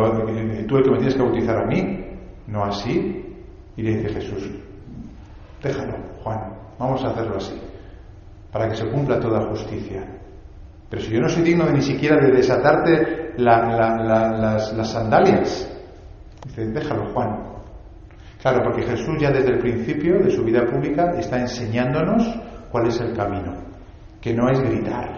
tú 0.68 0.78
el 0.78 0.84
que 0.84 0.90
me 0.90 0.98
tienes 0.98 1.14
que 1.14 1.22
bautizar 1.22 1.56
a 1.56 1.68
mí, 1.68 2.04
no 2.48 2.64
así. 2.64 3.28
Y 3.78 3.82
le 3.84 3.98
dice 3.98 4.10
Jesús, 4.10 4.50
déjalo, 5.62 5.98
Juan, 6.24 6.52
vamos 6.80 7.04
a 7.04 7.10
hacerlo 7.10 7.38
así, 7.38 7.62
para 8.52 8.68
que 8.68 8.76
se 8.76 8.90
cumpla 8.90 9.20
toda 9.20 9.48
justicia. 9.50 10.18
Pero 10.92 11.02
si 11.02 11.14
yo 11.14 11.22
no 11.22 11.30
soy 11.30 11.44
digno 11.44 11.66
de 11.66 11.74
ni 11.74 11.82
siquiera 11.82 12.18
de 12.18 12.34
desatarte 12.34 13.32
las, 13.38 14.92
sandalias, 14.92 15.72
dice, 16.46 16.68
déjalo, 16.68 17.14
Juan, 17.14 17.52
Claro, 18.42 18.60
porque 18.64 18.82
Jesús 18.82 19.16
ya 19.20 19.30
desde 19.30 19.54
el 19.54 19.60
principio 19.60 20.20
de 20.20 20.32
su 20.32 20.44
vida 20.44 20.66
pública 20.66 21.12
está 21.18 21.40
enseñándonos 21.40 22.28
cuál 22.72 22.88
es 22.88 23.00
el 23.00 23.14
camino, 23.14 23.54
que 24.20 24.34
no 24.34 24.50
es 24.50 24.60
gritar, 24.60 25.16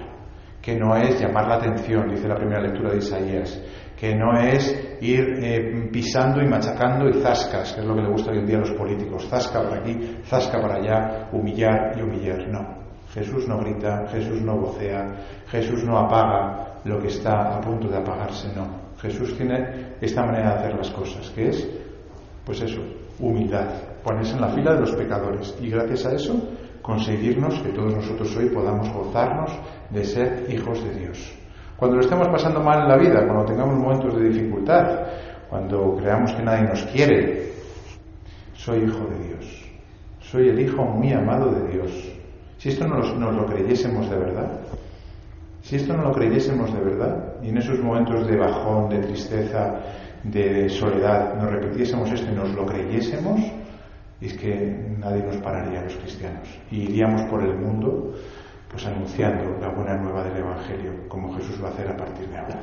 que 0.62 0.76
no 0.76 0.96
es 0.96 1.20
llamar 1.20 1.48
la 1.48 1.56
atención, 1.56 2.10
dice 2.10 2.28
la 2.28 2.36
primera 2.36 2.62
lectura 2.62 2.92
de 2.92 2.98
Isaías, 2.98 3.64
que 3.98 4.14
no 4.14 4.38
es 4.38 4.98
ir 5.00 5.40
eh, 5.42 5.90
pisando 5.90 6.42
y 6.42 6.48
machacando 6.48 7.08
y 7.08 7.14
zascas, 7.22 7.72
que 7.72 7.80
es 7.80 7.88
lo 7.88 7.96
que 7.96 8.02
le 8.02 8.10
gusta 8.10 8.32
hoy 8.32 8.40
en 8.40 8.46
día 8.46 8.58
a 8.58 8.60
los 8.60 8.72
políticos, 8.72 9.26
zasca 9.30 9.64
para 9.64 9.80
aquí, 9.80 10.18
zasca 10.26 10.62
para 10.62 10.76
allá, 10.76 11.30
humillar 11.32 11.94
y 11.98 12.02
humillar. 12.02 12.46
No, 12.50 12.83
Jesús 13.14 13.48
no 13.48 13.60
grita, 13.60 14.08
Jesús 14.08 14.42
no 14.42 14.58
vocea, 14.58 15.06
Jesús 15.48 15.84
no 15.84 15.98
apaga 16.00 16.80
lo 16.84 17.00
que 17.00 17.10
está 17.10 17.56
a 17.56 17.62
punto 17.62 17.88
de 17.88 17.98
apagarse, 17.98 18.48
no. 18.56 18.68
Jesús 19.00 19.38
tiene 19.38 19.96
esta 20.02 20.26
manera 20.26 20.54
de 20.54 20.60
hacer 20.60 20.76
las 20.76 20.90
cosas, 20.90 21.30
que 21.30 21.50
es, 21.50 21.70
pues 22.44 22.62
eso, 22.62 22.82
humildad, 23.20 23.68
ponerse 24.04 24.34
en 24.34 24.42
la 24.42 24.50
fila 24.50 24.74
de 24.74 24.80
los 24.80 24.92
pecadores 24.94 25.56
y 25.62 25.70
gracias 25.70 26.06
a 26.06 26.14
eso 26.14 26.34
conseguirnos 26.82 27.62
que 27.62 27.70
todos 27.70 27.94
nosotros 27.94 28.36
hoy 28.36 28.50
podamos 28.50 28.92
gozarnos 28.92 29.52
de 29.90 30.04
ser 30.04 30.46
hijos 30.50 30.84
de 30.84 31.00
Dios. 31.00 31.34
Cuando 31.78 31.98
lo 31.98 32.04
estemos 32.04 32.28
pasando 32.28 32.62
mal 32.62 32.82
en 32.82 32.90
la 32.90 32.98
vida, 32.98 33.26
cuando 33.26 33.46
tengamos 33.46 33.78
momentos 33.78 34.16
de 34.16 34.30
dificultad, 34.30 35.02
cuando 35.50 35.96
creamos 35.96 36.34
que 36.34 36.44
nadie 36.44 36.64
nos 36.64 36.84
quiere, 36.86 37.52
soy 38.54 38.84
hijo 38.84 39.06
de 39.06 39.28
Dios, 39.28 39.70
soy 40.20 40.50
el 40.50 40.60
hijo 40.60 40.84
muy 40.84 41.14
amado 41.14 41.52
de 41.52 41.72
Dios. 41.72 42.23
Si 42.64 42.70
esto 42.70 42.88
nos, 42.88 43.14
nos 43.18 43.36
lo 43.36 43.46
creyésemos 43.46 44.10
de 44.10 44.18
verdad, 44.18 44.62
si 45.64 45.76
esto 45.76 45.98
no 45.98 46.04
lo 46.04 46.14
creyésemos 46.14 46.74
de 46.74 46.80
verdad, 46.80 47.34
y 47.44 47.50
en 47.50 47.58
esos 47.58 47.78
momentos 47.84 48.26
de 48.26 48.38
bajón, 48.38 48.88
de 48.88 49.00
tristeza, 49.00 49.82
de 50.24 50.70
soledad 50.70 51.36
nos 51.36 51.52
repitiésemos 51.52 52.10
esto 52.10 52.32
y 52.32 52.36
nos 52.36 52.54
lo 52.54 52.66
creyésemos, 52.66 53.42
es 54.22 54.34
que 54.36 54.96
nadie 54.98 55.24
nos 55.24 55.36
pararía 55.42 55.82
a 55.82 55.84
los 55.84 55.98
cristianos. 55.98 56.48
Y 56.72 56.84
iríamos 56.84 57.24
por 57.24 57.44
el 57.44 57.54
mundo 57.54 58.14
pues 58.72 58.86
anunciando 58.86 59.58
la 59.60 59.68
buena 59.68 59.98
nueva 59.98 60.24
del 60.24 60.38
Evangelio, 60.38 61.10
como 61.10 61.34
Jesús 61.36 61.62
va 61.62 61.68
a 61.68 61.72
hacer 61.72 61.90
a 61.90 61.98
partir 61.98 62.30
de 62.30 62.38
ahora. 62.38 62.62